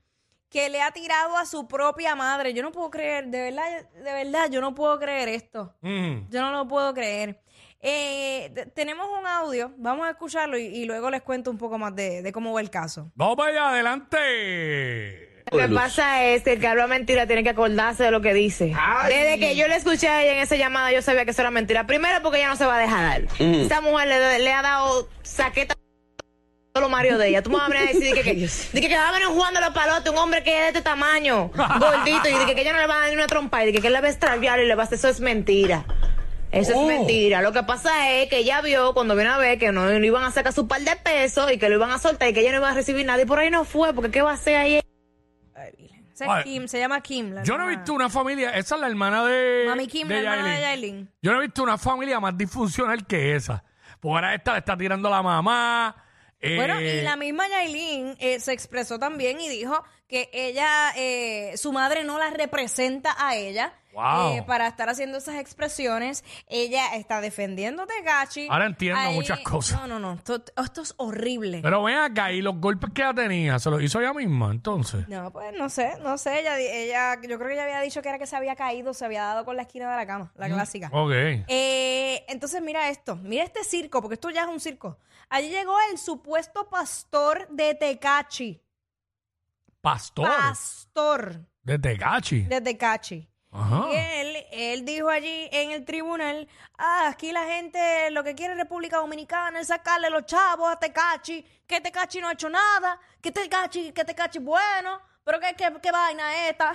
que 0.49 0.69
le 0.71 0.81
ha 0.81 0.89
tirado 0.89 1.37
a 1.37 1.45
su 1.45 1.67
propia 1.67 2.15
madre. 2.15 2.51
Yo 2.55 2.63
no 2.63 2.71
puedo 2.71 2.89
creer, 2.89 3.27
de 3.27 3.41
verdad, 3.51 3.87
de 3.93 4.11
verdad, 4.11 4.49
yo 4.49 4.59
no 4.59 4.73
puedo 4.73 4.97
creer 4.99 5.29
esto. 5.29 5.75
Mm. 5.81 6.29
Yo 6.31 6.41
no 6.41 6.51
lo 6.51 6.67
puedo 6.67 6.91
creer. 6.95 7.39
Eh, 7.79 8.51
t- 8.55 8.65
tenemos 8.67 9.07
un 9.17 9.25
audio, 9.27 9.71
vamos 9.77 10.07
a 10.07 10.09
escucharlo 10.09 10.57
y, 10.57 10.63
y 10.65 10.85
luego 10.85 11.09
les 11.11 11.21
cuento 11.21 11.51
un 11.51 11.57
poco 11.59 11.77
más 11.77 11.95
de, 11.95 12.23
de 12.23 12.31
cómo 12.31 12.51
va 12.53 12.59
el 12.61 12.69
caso. 12.71 13.11
Vamos 13.15 13.37
para 13.37 13.49
allá, 13.51 13.69
adelante. 13.69 15.30
Lo 15.51 15.57
que 15.57 15.67
pasa 15.75 16.23
es 16.25 16.43
que 16.43 16.53
el 16.53 16.59
que 16.61 16.67
habla 16.67 16.87
mentira 16.87 17.27
tiene 17.27 17.43
que 17.43 17.49
acordarse 17.49 18.03
de 18.03 18.11
lo 18.11 18.21
que 18.21 18.33
dice. 18.33 18.73
Desde 19.07 19.37
que 19.37 19.55
yo 19.57 19.67
le 19.67 19.75
escuché 19.75 20.07
a 20.07 20.23
ella 20.23 20.33
en 20.33 20.39
esa 20.39 20.55
llamada, 20.55 20.91
yo 20.93 21.01
sabía 21.01 21.25
que 21.25 21.31
eso 21.31 21.41
era 21.41 21.51
mentira. 21.51 21.85
Primero 21.85 22.21
porque 22.23 22.37
ella 22.39 22.47
no 22.47 22.55
se 22.55 22.65
va 22.65 22.77
a 22.77 22.79
dejar 22.79 23.27
dar. 23.27 23.41
Esta 23.41 23.81
mujer 23.81 24.07
le, 24.07 24.39
le 24.39 24.53
ha 24.53 24.61
dado 24.61 25.09
saqueta 25.23 25.75
los 26.79 26.89
maridos 26.89 27.19
de 27.19 27.27
ella. 27.27 27.41
Tú 27.43 27.49
me 27.49 27.57
vas 27.57 27.65
a 27.65 27.69
venir 27.69 27.83
a 27.89 27.91
decir 27.91 28.15
de 28.15 28.21
que, 28.21 28.23
que, 28.23 28.47
que, 28.81 28.87
que 28.87 28.95
va 28.95 29.09
a 29.09 29.11
venir 29.11 29.27
jugando 29.27 29.59
los 29.59 29.71
palotes, 29.71 30.09
un 30.09 30.17
hombre 30.17 30.41
que 30.41 30.55
es 30.55 30.61
de 30.61 30.67
este 30.69 30.81
tamaño, 30.81 31.51
gordito, 31.79 32.29
y 32.29 32.33
de 32.39 32.45
que, 32.45 32.55
que 32.55 32.61
ella 32.61 32.71
no 32.71 32.79
le 32.79 32.87
va 32.87 32.95
a 32.95 32.99
dar 33.01 33.09
ni 33.09 33.15
una 33.15 33.27
trompa, 33.27 33.61
y 33.61 33.65
de 33.67 33.73
que, 33.73 33.81
que 33.81 33.87
él 33.87 33.93
le 33.93 33.99
va 33.99 34.07
a 34.07 34.11
extraviar 34.11 34.59
y 34.61 34.65
le 34.67 34.75
va 34.75 34.83
a 34.83 34.85
hacer 34.85 34.97
eso 34.97 35.09
es 35.09 35.19
mentira. 35.19 35.83
Eso 36.53 36.71
Oh. 36.75 36.89
es 36.89 36.97
mentira. 36.97 37.41
Lo 37.41 37.51
que 37.51 37.63
pasa 37.63 38.11
es 38.11 38.29
que 38.29 38.37
ella 38.37 38.61
vio 38.61 38.93
cuando 38.93 39.15
vino 39.17 39.33
a 39.33 39.37
ver 39.37 39.57
que 39.59 39.71
no 39.73 39.85
le 39.89 40.05
iban 40.07 40.23
a 40.23 40.31
sacar 40.31 40.53
su 40.53 40.67
par 40.67 40.81
de 40.81 40.95
pesos 40.95 41.51
y 41.51 41.57
que 41.57 41.67
lo 41.69 41.75
iban 41.75 41.91
a 41.91 41.97
soltar 41.99 42.29
y 42.29 42.33
que 42.33 42.39
ella 42.39 42.51
no 42.51 42.57
iba 42.57 42.69
a 42.69 42.73
recibir 42.73 43.05
nada. 43.05 43.21
Y 43.21 43.25
por 43.25 43.39
ahí 43.39 43.49
no 43.49 43.65
fue, 43.65 43.93
porque 43.93 44.11
¿qué 44.11 44.21
va 44.21 44.31
a 44.31 44.35
hacer 44.35 44.55
ahí? 44.55 44.81
Esa 45.69 46.25
es 46.25 46.27
Vale. 46.27 46.43
Kim, 46.43 46.67
se 46.67 46.79
llama 46.79 47.01
Kim. 47.01 47.31
la 47.33 47.43
Yo 47.43 47.53
no 47.57 47.63
he 47.63 47.67
hermana- 47.67 47.77
visto 47.79 47.93
una 47.93 48.09
familia, 48.09 48.49
esa 48.51 48.75
es 48.75 48.81
la 48.81 48.87
hermana 48.87 49.25
de. 49.25 49.63
Mami 49.67 49.87
Kim, 49.87 50.07
la 50.07 50.17
hermana 50.19 50.55
de 50.55 50.61
Yailin. 50.61 51.09
Yo 51.21 51.31
no 51.31 51.37
he 51.39 51.45
visto 51.45 51.63
una 51.63 51.77
familia 51.77 52.19
más 52.19 52.37
disfuncional 52.37 53.05
que 53.07 53.35
esa. 53.35 53.63
Porque 53.99 54.15
ahora 54.15 54.35
esta 54.35 54.53
le 54.53 54.59
está 54.59 54.75
tirando 54.77 55.07
a 55.07 55.11
la 55.11 55.21
mamá. 55.21 55.95
eh, 56.39 56.55
Bueno, 56.55 56.81
y 56.81 57.01
la 57.01 57.15
misma 57.15 57.47
Yailin 57.47 58.15
eh, 58.19 58.39
se 58.39 58.51
expresó 58.51 58.97
también 58.99 59.39
y 59.39 59.47
dijo 59.47 59.83
que 60.07 60.29
ella, 60.33 60.91
eh, 60.97 61.53
su 61.55 61.71
madre 61.71 62.03
no 62.03 62.17
la 62.17 62.29
representa 62.31 63.15
a 63.17 63.35
ella 63.35 63.73
Wow. 63.93 64.37
eh, 64.37 64.43
para 64.47 64.67
estar 64.67 64.89
haciendo 64.89 65.17
esas 65.17 65.35
expresiones. 65.35 66.23
Ella 66.47 66.95
está 66.95 67.21
defendiendo 67.21 67.83
a 67.83 67.87
Tegachi. 67.87 68.47
Ahora 68.49 68.65
entiendo 68.65 68.99
muchas 69.11 69.39
cosas. 69.39 69.81
No, 69.81 69.87
no, 69.87 69.99
no. 69.99 70.13
Esto, 70.13 70.43
esto 70.63 70.81
es 70.81 70.93
horrible. 70.97 71.59
Pero 71.61 71.83
ven 71.83 71.97
acá, 71.97 72.31
y 72.31 72.41
los 72.41 72.55
golpes 72.57 72.91
que 72.93 73.01
ella 73.01 73.13
tenía, 73.13 73.59
se 73.59 73.69
los 73.69 73.81
hizo 73.81 73.99
ella 73.99 74.13
misma, 74.13 74.51
entonces. 74.51 75.07
No, 75.07 75.31
pues 75.31 75.53
no 75.57 75.69
sé, 75.69 75.93
no 76.01 76.17
sé. 76.17 76.39
Ella, 76.39 76.57
ella, 76.59 77.15
yo 77.21 77.37
creo 77.37 77.47
que 77.47 77.53
ella 77.53 77.63
había 77.63 77.81
dicho 77.81 78.01
que 78.01 78.09
era 78.09 78.17
que 78.19 78.27
se 78.27 78.35
había 78.35 78.55
caído, 78.55 78.93
se 78.93 79.05
había 79.05 79.23
dado 79.23 79.45
con 79.45 79.55
la 79.55 79.63
esquina 79.63 79.89
de 79.89 79.97
la 79.97 80.05
cama, 80.07 80.31
la 80.35 80.47
clásica. 80.47 80.89
Ok. 80.91 81.11
Eh, 81.47 82.25
entonces 82.27 82.61
mira 82.61 82.89
esto, 82.89 83.15
mira 83.15 83.43
este 83.43 83.63
circo, 83.63 84.01
porque 84.01 84.15
esto 84.15 84.29
ya 84.29 84.43
es 84.43 84.47
un 84.47 84.59
circo. 84.59 84.97
Allí 85.29 85.49
llegó 85.49 85.75
el 85.91 85.97
supuesto 85.97 86.69
pastor 86.69 87.47
de 87.49 87.73
Tecachi. 87.75 88.61
Pastor 89.81 90.27
Pastor 90.27 91.41
de 91.63 91.79
Tecachi. 91.79 92.41
de 92.41 92.61
Tecachi. 92.61 93.27
Ajá. 93.51 93.85
Y 93.91 93.95
él, 93.95 94.45
él 94.51 94.85
dijo 94.85 95.09
allí 95.09 95.49
en 95.51 95.71
el 95.71 95.83
tribunal, 95.83 96.47
ah, 96.77 97.07
aquí 97.09 97.31
la 97.31 97.43
gente 97.45 98.09
lo 98.11 98.23
que 98.23 98.33
quiere 98.33 98.55
República 98.55 98.97
Dominicana 98.97 99.59
es 99.59 99.67
sacarle 99.67 100.09
los 100.09 100.25
chavos 100.25 100.71
a 100.71 100.79
Tecachi, 100.79 101.45
que 101.67 101.81
Tecachi 101.81 102.21
no 102.21 102.29
ha 102.29 102.33
hecho 102.33 102.49
nada, 102.49 102.99
que 103.21 103.31
Tecachi, 103.31 103.91
que 103.91 104.05
Tecachi 104.05 104.39
bueno, 104.39 105.01
pero 105.23 105.39
que, 105.39 105.53
que, 105.55 105.71
qué 105.81 105.91
vaina 105.91 106.33
es 106.45 106.51
esta, 106.51 106.73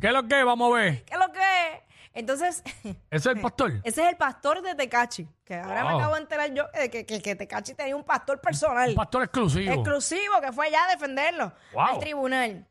¿Qué 0.00 0.08
es 0.08 0.12
lo 0.12 0.26
que? 0.28 0.42
Vamos 0.44 0.72
a 0.72 0.76
ver. 0.76 1.04
¿qué 1.06 1.14
es 1.14 1.18
lo 1.18 1.32
que 1.32 1.40
es? 1.40 1.80
Entonces, 2.12 2.62
¿Ese 2.84 2.94
es 3.10 3.26
el 3.26 3.40
pastor? 3.40 3.72
ese 3.84 4.02
es 4.02 4.08
el 4.08 4.16
pastor 4.16 4.60
de 4.62 4.74
Tecachi, 4.74 5.26
que 5.44 5.54
ahora 5.56 5.84
me 5.84 5.90
acabo 5.96 6.14
de 6.14 6.20
enterar 6.20 6.52
yo 6.52 6.64
de 6.78 6.90
que, 6.90 7.06
que, 7.06 7.20
que 7.22 7.34
Tecachi 7.34 7.74
tenía 7.74 7.96
un 7.96 8.04
pastor 8.04 8.40
personal. 8.40 8.90
Un 8.90 8.94
pastor 8.94 9.22
exclusivo. 9.24 9.72
exclusivo 9.72 10.40
que 10.42 10.52
fue 10.52 10.66
allá 10.66 10.84
a 10.84 10.88
defenderlo 10.90 11.52
Wow. 11.72 11.82
al 11.82 11.98
tribunal. 11.98 12.66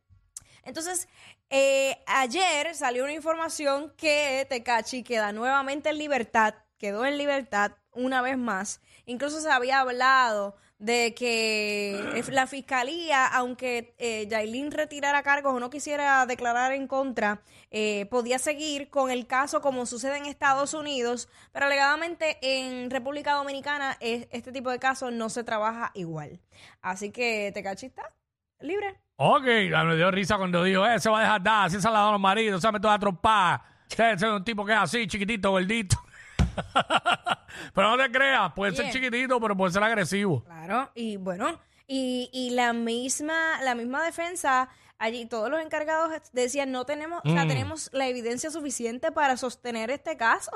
Entonces, 0.64 1.10
eh, 1.56 2.04
ayer 2.08 2.74
salió 2.74 3.04
una 3.04 3.14
información 3.14 3.94
que 3.96 4.48
Tecachi 4.50 5.04
queda 5.04 5.32
nuevamente 5.32 5.90
en 5.92 6.00
libertad, 6.00 6.56
quedó 6.80 7.06
en 7.06 7.20
libertad 7.20 7.74
una 7.92 8.24
vez 8.24 8.40
más. 8.40 8.82
Incluso 9.06 9.40
se 9.40 9.52
había 9.52 9.80
hablado 9.82 10.56
de 10.80 11.14
que 11.14 12.24
la 12.30 12.48
fiscalía, 12.48 13.28
aunque 13.28 13.94
eh, 14.00 14.28
retirara 14.72 15.22
cargos 15.22 15.54
o 15.54 15.60
no 15.60 15.70
quisiera 15.70 16.26
declarar 16.26 16.72
en 16.74 16.88
contra, 16.88 17.44
eh, 17.70 18.08
podía 18.08 18.40
seguir 18.40 18.90
con 18.90 19.12
el 19.12 19.28
caso 19.28 19.62
como 19.62 19.86
sucede 19.86 20.18
en 20.18 20.26
Estados 20.26 20.74
Unidos, 20.74 21.30
pero 21.52 21.68
alegadamente 21.68 22.38
en 22.42 22.90
República 22.90 23.34
Dominicana 23.34 23.96
es- 24.00 24.28
este 24.32 24.52
tipo 24.52 24.72
de 24.72 24.80
casos 24.80 25.12
no 25.14 25.30
se 25.30 25.44
trabaja 25.44 25.92
igual. 25.94 26.40
Así 26.82 27.12
que 27.12 27.52
Tecachi 27.54 27.86
está 27.86 28.12
libre. 28.60 29.03
Ok, 29.16 29.44
me 29.44 29.96
dio 29.96 30.10
risa 30.12 30.38
cuando 30.38 30.64
dijo, 30.64 30.86
eh, 30.86 31.00
se 31.00 31.10
va 31.10 31.20
a 31.20 31.22
dejar 31.22 31.44
dar, 31.44 31.66
así 31.68 31.80
se 31.80 31.90
la 31.90 32.00
dan 32.00 32.12
los 32.14 32.22
maridos, 32.22 32.62
se 32.62 32.72
me 32.72 32.80
toda 32.80 32.98
trompar. 32.98 33.62
Ese 33.90 34.12
ese 34.12 34.26
es 34.26 34.32
un 34.32 34.44
tipo 34.44 34.66
que 34.66 34.72
es 34.74 34.80
así, 34.80 35.08
chiquitito, 35.08 35.52
gordito. 35.52 35.98
pero 37.74 37.92
no 37.92 37.98
te 37.98 38.12
creas, 38.12 38.52
puede 38.54 38.76
ser 38.76 38.92
chiquitito, 38.92 39.40
pero 39.40 39.56
puede 39.56 39.72
ser 39.72 39.84
agresivo. 39.84 40.44
Claro, 40.44 40.92
y 40.96 41.18
bueno, 41.18 41.60
y, 41.88 42.30
y 42.34 42.52
la 42.52 42.74
misma, 42.74 43.62
la 43.62 43.76
misma 43.76 44.04
defensa, 44.04 44.70
allí 44.98 45.26
todos 45.26 45.50
los 45.50 45.62
encargados 45.62 46.12
decían, 46.32 46.72
no 46.72 46.86
tenemos, 46.86 47.22
o 47.24 47.30
sea, 47.30 47.46
Mm. 47.46 47.48
tenemos 47.48 47.90
la 47.94 48.08
evidencia 48.08 48.50
suficiente 48.50 49.12
para 49.12 49.38
sostener 49.38 49.92
este 49.92 50.18
caso. 50.18 50.52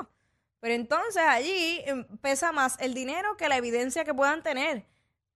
Pero 0.60 0.74
entonces 0.74 1.22
allí 1.22 1.80
em, 1.86 2.04
pesa 2.20 2.50
más 2.50 2.76
el 2.80 2.92
dinero 2.92 3.36
que 3.36 3.48
la 3.48 3.56
evidencia 3.56 4.04
que 4.04 4.12
puedan 4.12 4.42
tener. 4.42 4.84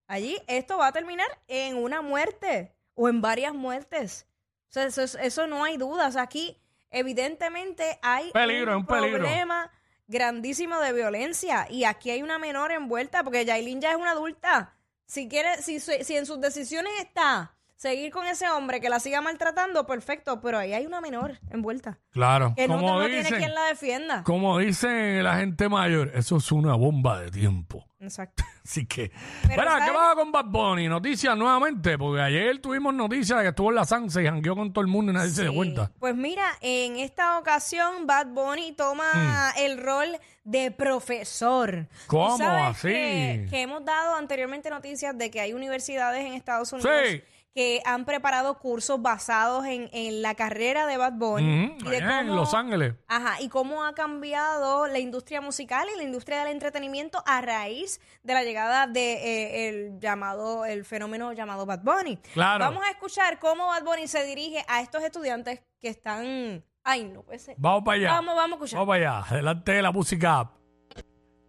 Allí 0.09 0.37
esto 0.49 0.79
va 0.79 0.89
a 0.89 0.93
terminar 0.93 1.29
en 1.47 1.77
una 1.77 2.03
muerte 2.03 2.75
o 2.95 3.09
en 3.09 3.21
varias 3.21 3.55
muertes. 3.55 4.27
O 4.69 4.73
sea, 4.73 4.85
eso, 4.85 5.03
es- 5.03 5.17
eso 5.21 5.47
no 5.47 5.65
hay 5.65 5.77
dudas. 5.77 6.17
Aquí 6.17 6.59
evidentemente 6.91 7.99
hay 8.03 8.31
Peligro, 8.33 8.77
un 8.79 8.87
peligro. 8.87 9.19
problema 9.19 9.71
grandísimo 10.07 10.79
de 10.81 10.93
violencia 10.93 11.67
y 11.71 11.85
aquí 11.85 12.11
hay 12.11 12.23
una 12.23 12.39
menor 12.39 12.71
envuelta 12.73 13.23
porque 13.25 13.45
Yailin 13.45 13.81
ya 13.81 13.91
es 13.93 13.97
una 13.97 14.11
adulta. 14.13 14.77
Si 15.07 15.29
quiere, 15.29 15.61
si, 15.63 15.81
si 15.81 16.17
en 16.17 16.27
sus 16.27 16.41
decisiones 16.41 16.93
está 17.01 17.55
seguir 17.83 18.13
con 18.13 18.25
ese 18.27 18.49
hombre 18.49 18.81
que 18.81 18.89
la 18.89 19.01
siga 19.01 19.21
maltratando, 19.21 19.85
perfecto, 19.87 20.41
pero 20.41 20.57
ahí 20.57 20.73
hay 20.73 20.87
una 20.87 21.01
menor 21.01 21.41
envuelta. 21.51 21.99
Claro, 22.13 22.55
Que 22.57 22.69
no, 22.69 22.77
como 22.77 23.01
no 23.01 23.07
tiene 23.07 23.29
quien 23.29 23.53
la 23.53 23.65
defienda. 23.65 24.23
como 24.23 24.59
dicen 24.59 25.25
la 25.25 25.39
gente 25.39 25.69
mayor, 25.69 26.13
eso 26.15 26.37
es 26.37 26.53
una 26.53 26.75
bomba 26.77 27.21
de 27.21 27.33
tiempo. 27.33 27.85
Exacto. 27.99 28.45
Así 28.65 28.87
que, 28.87 29.11
Pero, 29.49 29.65
bueno, 29.65 29.85
¿qué 29.85 29.93
pasa 29.93 30.15
con 30.15 30.31
Bad 30.31 30.45
Bunny? 30.45 30.87
Noticias 30.87 31.37
nuevamente, 31.37 31.99
porque 31.99 32.21
ayer 32.21 32.61
tuvimos 32.61 32.95
noticias 32.95 33.39
de 33.39 33.45
que 33.45 33.49
estuvo 33.49 33.71
en 33.71 33.75
la 33.75 33.85
Sanse 33.85 34.23
y 34.23 34.27
jangueó 34.27 34.55
con 34.55 34.73
todo 34.73 34.83
el 34.83 34.89
mundo 34.89 35.11
y 35.11 35.17
nadie 35.17 35.31
se 35.31 35.43
dio 35.43 35.53
cuenta. 35.55 35.91
Pues 35.99 36.15
mira, 36.15 36.47
en 36.61 36.99
esta 36.99 37.37
ocasión 37.39 38.07
Bad 38.07 38.29
Bunny 38.29 38.73
toma 38.73 39.53
el 39.59 39.83
rol 39.83 40.17
de 40.45 40.71
profesor. 40.71 41.77
Mm. 41.79 41.87
¿Cómo 42.07 42.49
así? 42.49 42.89
Que, 42.89 43.47
que 43.51 43.63
hemos 43.63 43.85
dado 43.85 44.15
anteriormente 44.15 44.71
noticias 44.71 45.19
de 45.19 45.33
que 45.33 45.41
hay 45.41 45.53
universidades 45.53 46.25
en 46.25 46.35
Estados 46.35 46.73
Unidos 46.73 46.93
Sí. 47.09 47.23
Que 47.55 47.83
han 47.85 48.05
preparado 48.07 48.59
cursos 48.59 49.03
basados 49.03 49.67
en, 49.67 49.91
en 49.93 50.23
la 50.23 50.35
carrera 50.35 50.87
de 50.87 50.97
Bad 50.97 51.13
Bunny. 51.15 51.67
Ujú, 51.77 51.87
y 51.87 51.91
de 51.91 51.97
allá 51.99 52.21
en 52.21 52.35
Los 52.35 52.55
Ángeles. 52.55 52.95
Ajá, 53.09 53.41
y 53.43 53.49
cómo 53.51 53.85
ha 53.85 53.95
cambiado 53.95 54.87
la 54.87 54.99
industria 54.99 55.41
musical 55.43 55.87
y 55.93 55.97
la 55.99 56.03
industria 56.03 56.39
del 56.45 56.53
entretenimiento 56.53 57.23
a 57.27 57.41
raíz 57.43 58.01
de 58.23 58.33
la 58.35 58.43
llegada 58.43 58.87
de 58.87 59.13
eh, 59.15 59.69
el 59.69 60.01
llamado, 60.01 60.65
el 60.65 60.85
fenómeno 60.87 61.33
llamado 61.35 61.67
Bad 61.67 61.81
Bunny. 61.83 62.17
Claro. 62.33 62.65
Vamos 62.65 62.85
a 62.87 62.91
escuchar 62.91 63.39
cómo 63.39 63.67
Bad 63.67 63.85
Bunny 63.85 64.07
se 64.09 64.25
dirige 64.25 64.65
a 64.67 64.81
estos 64.81 65.03
estudiantes 65.03 65.63
que 65.79 65.89
están. 65.89 66.65
Ay, 66.85 67.05
no 67.05 67.23
puede 67.23 67.39
ser. 67.39 67.55
Vamos 67.59 67.83
para 67.85 67.97
allá. 67.97 68.11
Vamos, 68.13 68.35
vamos 68.35 68.53
a 68.53 68.55
escuchar. 68.57 68.79
Vamos 68.79 68.93
para 68.95 69.19
allá. 69.19 69.27
Adelante 69.29 69.73
de 69.73 69.83
la 69.83 69.93
música. 69.93 70.51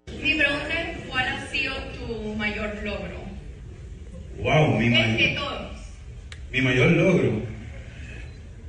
Mi 0.07 0.36
pregunta 0.36 0.81
es, 0.81 1.07
¿cuál 1.10 1.27
ha 1.27 1.45
sido 1.48 1.74
tu 1.98 2.33
mayor 2.36 2.75
logro? 2.83 3.24
Wow, 4.39 4.77
mi, 4.77 4.89
De, 4.89 4.98
may- 5.00 5.17
de 5.17 5.36
todos. 5.36 5.73
Mi 6.53 6.62
mayor 6.62 6.91
logro. 6.91 7.31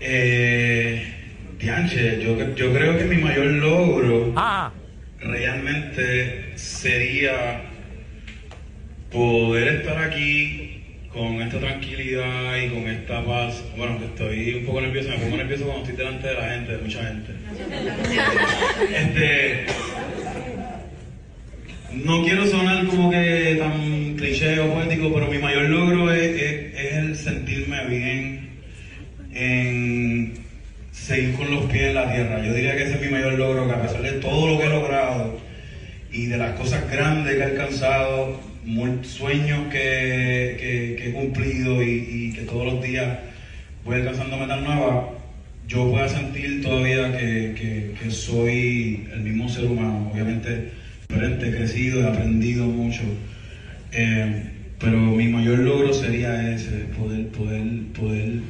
Eh, 0.00 1.02
Dianche, 1.58 2.22
yo, 2.22 2.54
yo 2.54 2.72
creo 2.72 2.98
que 2.98 3.04
mi 3.04 3.16
mayor 3.16 3.46
logro 3.46 4.32
Ah, 4.36 4.72
realmente 5.20 6.52
sería 6.56 7.62
poder 9.12 9.68
estar 9.76 9.98
aquí 10.02 10.80
con 11.12 11.40
esta 11.42 11.60
tranquilidad 11.60 12.56
y 12.56 12.68
con 12.70 12.88
esta 12.88 13.22
paz. 13.24 13.62
Bueno, 13.76 13.98
que 13.98 14.06
estoy 14.06 14.54
un 14.54 14.66
poco 14.66 14.80
nervioso, 14.80 15.10
me 15.10 15.18
pongo 15.18 15.36
nervioso 15.36 15.64
cuando 15.64 15.82
estoy 15.84 15.96
delante 15.96 16.26
de 16.26 16.34
la 16.34 16.48
gente, 16.50 16.72
de 16.72 16.78
mucha 16.78 17.04
gente. 17.04 17.32
Este, 18.94 19.66
no 21.92 22.24
quiero 22.24 22.46
sonar 22.46 22.86
como 22.86 23.10
que 23.10 23.56
tan 23.58 24.16
cliché 24.16 24.58
o 24.58 24.74
poético, 24.74 25.12
pero 25.14 25.28
mi 25.28 25.38
mayor 25.38 25.64
logro 25.70 26.12
es, 26.12 26.23
bien 27.86 28.48
en 29.32 30.32
seguir 30.92 31.34
con 31.34 31.50
los 31.50 31.66
pies 31.66 31.88
en 31.88 31.94
la 31.94 32.12
tierra. 32.12 32.44
Yo 32.44 32.54
diría 32.54 32.76
que 32.76 32.84
ese 32.84 32.94
es 32.94 33.00
mi 33.00 33.08
mayor 33.08 33.34
logro, 33.34 33.66
que 33.66 33.72
a 33.74 33.82
pesar 33.82 34.02
de 34.02 34.12
todo 34.12 34.48
lo 34.48 34.58
que 34.58 34.66
he 34.66 34.68
logrado 34.70 35.36
y 36.12 36.26
de 36.26 36.38
las 36.38 36.52
cosas 36.52 36.88
grandes 36.90 37.34
que 37.34 37.40
he 37.40 37.44
alcanzado, 37.44 38.38
sueños 39.02 39.68
que, 39.70 40.56
que- 40.58 40.96
que 40.98 41.08
he 41.08 41.12
cumplido 41.12 41.82
y, 41.82 41.88
y 42.08 42.32
que 42.32 42.42
todos 42.42 42.64
los 42.72 42.82
días 42.82 43.18
voy 43.84 43.96
alcanzando 43.96 44.36
metas 44.38 44.62
nuevas, 44.62 45.06
yo 45.68 45.90
pueda 45.90 46.08
sentir 46.08 46.62
todavía 46.62 47.10
que, 47.16 47.54
que- 47.56 47.94
soy 48.10 49.08
el 49.12 49.20
mismo 49.20 49.48
ser 49.48 49.64
humano, 49.64 50.10
obviamente 50.12 50.70
diferente, 51.08 51.48
he 51.48 51.50
crecido, 51.56 52.02
he 52.02 52.06
aprendido 52.08 52.66
mucho. 52.66 53.02
Eh, 53.92 54.50
pero 54.84 54.98
mi 54.98 55.28
mayor 55.28 55.58
logro 55.60 55.92
sería 55.94 56.52
ese, 56.54 56.84
poder, 56.98 57.28
poder, 57.28 57.64
poder 57.98 58.40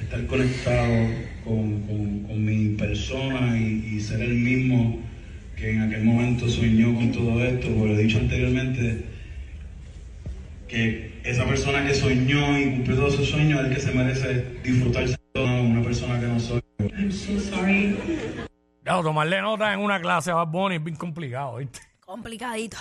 estar 0.00 0.26
conectado 0.26 1.06
con, 1.44 1.80
con- 1.82 2.22
con 2.24 2.44
mi 2.44 2.76
persona 2.76 3.56
y, 3.58 3.94
y 3.96 4.00
ser 4.00 4.20
el 4.20 4.34
mismo 4.34 5.00
que 5.56 5.70
en 5.70 5.80
aquel 5.82 6.04
momento 6.04 6.48
soñó 6.48 6.94
con 6.94 7.12
todo 7.12 7.42
esto, 7.44 7.68
como 7.68 7.86
lo 7.86 7.94
he 7.96 8.02
dicho 8.02 8.18
anteriormente, 8.18 9.04
que 10.68 11.12
esa 11.24 11.44
persona 11.46 11.86
que 11.86 11.94
soñó 11.94 12.58
y 12.58 12.70
cumplió 12.70 12.96
todos 12.96 13.16
sus 13.16 13.28
sueños 13.30 13.60
es 13.60 13.66
el 13.68 13.74
que 13.74 13.80
se 13.80 13.92
merece 13.92 14.44
disfrutarse 14.64 15.12
de 15.12 15.18
todo, 15.32 15.62
una 15.62 15.82
persona 15.82 16.18
que 16.20 16.26
no 16.26 16.40
soy. 16.40 16.60
I'm 16.98 17.10
so 17.12 17.38
sorry. 17.38 17.96
Claro, 18.82 19.02
tomarle 19.02 19.40
nota 19.40 19.72
en 19.72 19.80
una 19.80 20.00
clase 20.00 20.30
a 20.30 20.34
Bad 20.34 20.48
Bunny 20.48 20.76
es 20.76 20.84
bien 20.84 20.96
complicado, 20.96 21.58
¿viste? 21.58 21.80
Complicadito. 22.12 22.76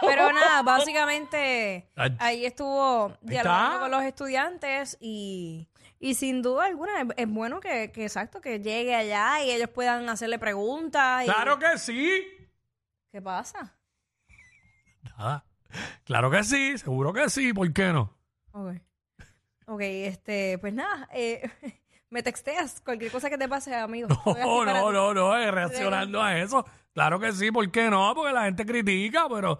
Pero 0.00 0.32
nada, 0.32 0.62
básicamente 0.62 1.90
ahí 2.18 2.46
estuvo 2.46 3.14
dialogando 3.20 3.80
con 3.80 3.90
los 3.90 4.02
estudiantes 4.04 4.96
y, 5.00 5.68
y 6.00 6.14
sin 6.14 6.40
duda 6.40 6.64
alguna 6.64 7.02
es, 7.02 7.06
es 7.18 7.28
bueno 7.28 7.60
que, 7.60 7.92
que 7.92 8.04
exacto, 8.04 8.40
que 8.40 8.60
llegue 8.60 8.94
allá 8.94 9.44
y 9.44 9.50
ellos 9.50 9.68
puedan 9.68 10.08
hacerle 10.08 10.38
preguntas. 10.38 11.22
y- 11.24 11.26
Claro 11.26 11.58
que 11.58 11.76
sí. 11.78 12.22
¿Qué 13.12 13.20
pasa? 13.20 13.76
Nada. 15.02 15.44
Claro 16.04 16.30
que 16.30 16.42
sí, 16.42 16.78
seguro 16.78 17.12
que 17.12 17.28
sí, 17.28 17.52
¿por 17.52 17.70
qué 17.72 17.92
no? 17.92 18.16
Ok. 18.52 18.76
Ok, 19.66 19.80
este, 19.82 20.56
pues 20.58 20.72
nada, 20.72 21.08
eh, 21.12 21.42
me 22.14 22.22
texteas 22.22 22.80
cualquier 22.80 23.10
cosa 23.10 23.28
que 23.28 23.36
te 23.36 23.48
pase, 23.48 23.74
amigo. 23.74 24.06
No, 24.24 24.64
no, 24.64 24.92
no, 24.92 25.12
no, 25.12 25.36
eh, 25.36 25.50
reaccionando 25.50 26.22
a 26.22 26.38
eso. 26.38 26.64
Claro 26.92 27.18
que 27.18 27.32
sí, 27.32 27.50
¿por 27.50 27.68
qué 27.72 27.90
no? 27.90 28.14
Porque 28.14 28.32
la 28.32 28.44
gente 28.44 28.64
critica, 28.64 29.26
pero 29.28 29.58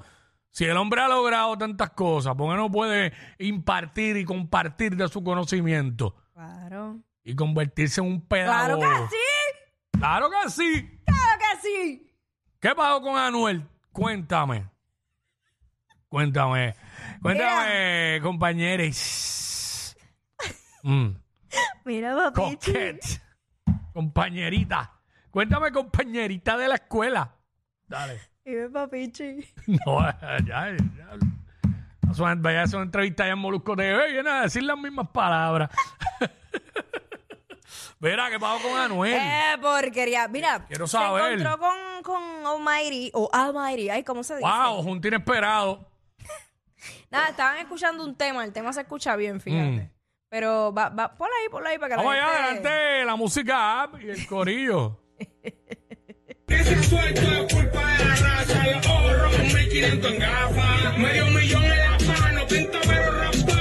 si 0.50 0.64
el 0.64 0.76
hombre 0.76 1.00
ha 1.00 1.08
logrado 1.08 1.58
tantas 1.58 1.90
cosas, 1.90 2.37
¿por 2.37 2.52
qué 2.52 2.56
no 2.56 2.70
puede 2.70 3.12
impartir 3.40 4.16
y 4.18 4.25
compartir 4.25 4.94
de 4.96 5.08
su 5.08 5.25
conocimiento 5.25 6.14
Claro. 6.32 7.00
y 7.25 7.34
convertirse 7.34 8.00
en 8.00 8.06
un 8.06 8.20
¡Claro 8.20 8.78
pedagogo? 8.78 9.08
que 9.11 9.16
sí! 9.16 9.99
¡Claro 9.99 10.30
que 10.30 10.50
sí! 10.50 11.00
¡Claro 11.04 11.40
que 11.40 11.61
sí! 11.68 12.12
¿Qué 12.61 12.75
pasó 12.76 13.02
con 13.02 13.16
Anuel? 13.18 13.66
Cuéntame. 13.90 14.68
Cuéntame. 16.08 16.76
Cuéntame, 17.20 18.20
compañeros. 18.23 19.96
Mm. 20.84 21.24
Mira, 21.85 22.14
papichi. 22.17 22.73
Coquette. 22.73 23.21
Compañerita. 23.93 24.93
Cuéntame, 25.31 25.71
compañerita 25.73 26.57
de 26.57 26.69
la 26.69 26.75
escuela. 26.76 27.35
Dale. 27.87 28.21
Dime, 28.45 28.69
papichi. 28.71 29.45
No, 29.87 30.00
ya, 30.47 30.76
ya. 30.76 30.76
Vaya 32.37 32.61
a 32.61 32.62
hacer 32.64 32.76
una 32.76 32.85
entrevista 32.85 33.25
allá 33.25 33.33
en 33.33 33.38
Molusco 33.41 33.75
TV 33.75 34.09
y 34.11 34.12
viene 34.12 34.31
a 34.31 34.43
decir 34.43 34.62
las 34.62 34.79
mismas 34.79 35.09
palabras. 35.09 35.71
Verá, 37.99 38.29
¿qué 38.31 38.38
pasó 38.38 38.62
con 38.69 38.79
Anuel? 38.79 39.14
¡Eh, 39.14 39.57
porquería! 39.61 40.29
Mira, 40.29 40.64
Quiero 40.67 40.87
se 40.87 40.93
saber. 40.99 41.41
encontró 41.41 41.59
con, 41.59 42.03
con 42.03 42.23
Almighty, 42.47 43.11
o 43.14 43.31
Almighty, 43.33 43.88
ay, 43.88 44.05
¿cómo 44.05 44.23
se 44.23 44.37
dice? 44.37 44.47
wow, 44.47 44.83
junto 44.83 45.09
inesperado. 45.09 45.88
Nada, 47.11 47.29
estaban 47.29 47.57
escuchando 47.59 48.05
un 48.05 48.14
tema, 48.14 48.45
el 48.45 48.53
tema 48.53 48.73
se 48.73 48.83
escucha 48.83 49.17
bien, 49.17 49.41
fíjate. 49.41 49.91
Pero 50.28 50.73
va, 50.73 50.88
va, 50.88 51.14
ponla 51.16 51.35
ahí, 51.43 51.49
ponla 51.50 51.71
ahí 51.71 51.78
para 51.78 51.90
que. 51.90 51.97
Vamos 51.97 52.14
la 52.16 52.25
allá, 52.25 52.45
gente... 52.49 52.69
adelante, 52.69 53.04
la 53.04 53.16
música 53.16 53.83
app 53.83 54.02
y 54.02 54.11
el 54.11 54.26
corillo. 54.26 54.99
Ese 56.49 56.83
suelto 56.85 57.21
es 57.21 57.54
culpa 57.54 57.81
de 57.97 58.04
la 58.04 58.14
raza, 58.16 58.66
los 58.66 58.87
ojos 58.87 59.38
1500 59.54 60.12
en 60.12 60.19
gafas, 60.19 60.99
medio 60.99 61.26
millón 61.26 61.64
en 61.64 61.78
la 61.78 61.99
mano, 62.07 62.47
pinta 62.47 62.78
pero 62.87 63.11
raspa, 63.12 63.53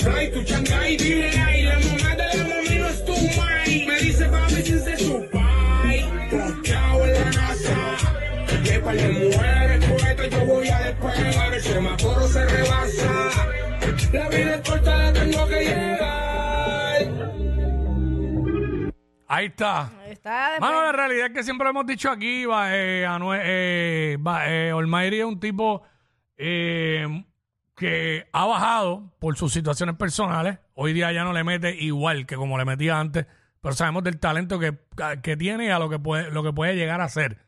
Fly, 0.00 0.30
tu 0.32 0.40
Shanghai, 0.42 0.96
dile 0.96 1.28
ahí, 1.38 1.62
la 1.64 1.78
mamá 1.78 2.16
de 2.16 2.38
la 2.38 2.44
mami 2.48 2.78
no 2.78 2.86
es 2.88 3.04
tu 3.04 3.12
mai. 3.38 3.86
Me 3.86 4.00
dice 4.00 4.24
papi 4.26 4.62
sin 4.62 4.80
ser 4.80 4.98
su 4.98 5.28
pai, 5.30 6.04
posteado 6.30 7.04
en 7.04 7.12
la 7.12 7.24
NASA. 7.30 7.76
Que 8.64 8.78
para 8.78 8.94
las 8.94 9.12
mujeres 9.12 9.84
poeta 9.84 10.26
yo 10.28 10.46
voy 10.46 10.68
a 10.68 10.78
despegar, 10.78 11.54
el 11.54 11.60
semáforo 11.60 12.28
se 12.28 12.46
rebasa. 12.46 13.30
La 14.12 14.28
vida 14.28 14.54
es 14.56 14.68
corta, 14.68 14.96
la 14.96 15.12
tengo 15.12 15.46
que 15.48 15.60
llegar. 15.64 16.10
Ahí 19.28 19.46
está. 19.46 19.92
Mano, 20.60 20.82
la 20.82 20.92
realidad 20.92 21.26
es 21.26 21.32
que 21.32 21.42
siempre 21.44 21.64
lo 21.64 21.70
hemos 21.70 21.86
dicho 21.86 22.10
aquí, 22.10 22.44
va, 22.46 22.74
eh, 22.74 23.06
Anuel, 23.06 23.40
eh, 23.44 24.16
va, 24.26 24.50
eh, 24.50 24.72
Olmairi 24.72 25.20
es 25.20 25.24
un 25.24 25.38
tipo 25.38 25.82
eh, 26.36 27.06
que 27.80 28.28
ha 28.30 28.44
bajado 28.44 29.10
por 29.18 29.38
sus 29.38 29.54
situaciones 29.54 29.96
personales. 29.96 30.58
Hoy 30.74 30.92
día 30.92 31.12
ya 31.12 31.24
no 31.24 31.32
le 31.32 31.44
mete 31.44 31.74
igual 31.74 32.26
que 32.26 32.36
como 32.36 32.58
le 32.58 32.66
metía 32.66 33.00
antes, 33.00 33.24
pero 33.62 33.74
sabemos 33.74 34.04
del 34.04 34.20
talento 34.20 34.58
que, 34.58 34.78
que 35.22 35.34
tiene 35.38 35.64
y 35.64 35.68
a 35.70 35.78
lo 35.78 35.88
que 35.88 35.98
puede, 35.98 36.30
lo 36.30 36.42
que 36.42 36.52
puede 36.52 36.76
llegar 36.76 37.00
a 37.00 37.08
ser. 37.08 37.46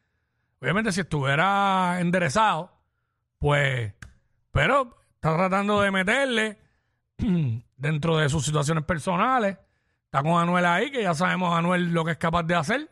Obviamente, 0.58 0.90
si 0.90 1.02
estuviera 1.02 2.00
enderezado, 2.00 2.72
pues, 3.38 3.92
pero 4.52 4.96
está 5.16 5.36
tratando 5.36 5.82
de 5.82 5.90
meterle 5.90 6.58
dentro 7.76 8.16
de 8.16 8.30
sus 8.30 8.42
situaciones 8.42 8.84
personales. 8.84 9.58
Está 10.06 10.22
con 10.22 10.40
Anuel 10.40 10.64
ahí, 10.64 10.90
que 10.90 11.02
ya 11.02 11.12
sabemos 11.12 11.54
Anuel 11.54 11.92
lo 11.92 12.06
que 12.06 12.12
es 12.12 12.16
capaz 12.16 12.44
de 12.44 12.54
hacer. 12.54 12.90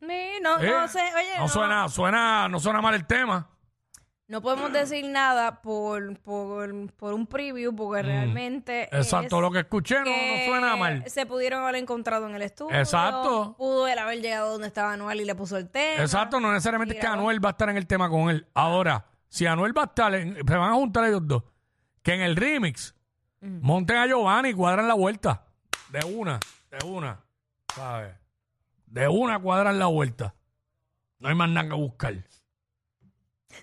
Sí, 0.00 0.40
no, 0.42 0.58
Eh, 0.58 0.72
no 0.72 0.88
sé, 0.88 1.02
oye, 1.14 1.36
no, 1.36 1.42
no, 1.42 1.48
suena, 1.48 1.88
suena, 1.88 2.48
no 2.48 2.58
suena 2.58 2.80
mal 2.80 2.94
el 2.94 3.06
tema. 3.06 3.48
No 4.32 4.40
podemos 4.42 4.72
decir 4.72 5.04
nada 5.06 5.60
por, 5.62 6.18
por, 6.20 6.90
por 6.94 7.12
un 7.12 7.26
preview 7.26 7.74
porque 7.76 8.02
realmente 8.02 8.88
Mm. 8.90 8.96
Exacto, 8.96 9.36
es 9.36 9.42
lo 9.42 9.50
que 9.50 9.58
escuché 9.60 9.96
no, 9.96 10.06
no 10.06 10.06
que 10.06 10.46
suena 10.48 10.74
mal. 10.76 11.04
Se 11.08 11.26
pudieron 11.26 11.62
haber 11.62 11.76
encontrado 11.76 12.26
en 12.28 12.34
el 12.34 12.42
estudio. 12.42 12.76
Exacto. 12.76 13.54
Pudo 13.58 13.86
él 13.86 13.98
haber 13.98 14.20
llegado 14.20 14.52
donde 14.52 14.66
estaba 14.68 14.94
Anuel 14.94 15.20
y 15.20 15.24
le 15.26 15.34
puso 15.34 15.56
el 15.58 15.68
tema. 15.68 16.02
Exacto, 16.02 16.40
no 16.40 16.50
necesariamente 16.50 16.94
es 16.94 17.00
que. 17.00 17.06
Anuel 17.06 17.44
va 17.44 17.50
a 17.50 17.52
estar 17.52 17.68
en 17.68 17.76
el 17.76 17.86
tema 17.86 18.08
con 18.08 18.30
él. 18.30 18.46
Ahora, 18.54 19.04
si 19.28 19.46
Anuel 19.46 19.76
va 19.76 19.82
a 19.82 19.86
estar, 19.86 20.14
en- 20.14 20.34
se 20.36 20.42
van 20.56 20.70
a 20.70 20.74
juntar 20.74 21.04
ellos 21.04 21.20
dos, 21.24 21.42
que 22.02 22.14
en 22.14 22.22
el 22.22 22.34
remix 22.36 22.94
monten 23.40 23.96
a 23.98 24.06
Giovanni 24.06 24.48
y 24.50 24.54
cuadran 24.54 24.88
la 24.88 24.94
vuelta. 24.94 25.44
De 25.90 26.04
una, 26.06 26.40
de 26.70 26.86
una, 26.86 27.20
¿sabes? 27.74 28.14
De 28.86 29.08
una 29.08 29.38
cuadran 29.38 29.78
la 29.78 29.86
vuelta. 29.86 30.34
No 31.18 31.28
hay 31.28 31.34
más 31.34 31.48
nada 31.50 31.68
que 31.68 31.74
buscar. 31.74 32.14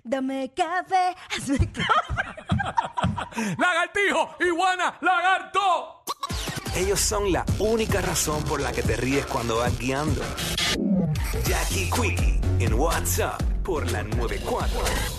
Dame 0.03 0.53
café, 0.55 1.15
hazme 1.35 1.71
café. 1.73 3.55
¡Lagartijo! 3.57 4.35
¡Iguana! 4.39 4.97
¡Lagarto! 5.01 6.03
Ellos 6.75 6.99
son 6.99 7.31
la 7.31 7.45
única 7.59 8.01
razón 8.01 8.43
por 8.43 8.61
la 8.61 8.71
que 8.71 8.83
te 8.83 8.95
ríes 8.95 9.25
cuando 9.25 9.57
vas 9.57 9.77
guiando. 9.77 10.21
Jackie 11.45 11.89
Quickie 11.89 12.39
en 12.59 12.73
WhatsApp 12.73 13.41
por 13.63 13.89
la 13.91 14.03
94. 14.03 15.18